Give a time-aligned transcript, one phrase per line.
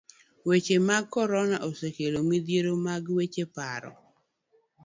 [0.47, 3.91] Weche mag korona osekelo midhiero mag weche paro.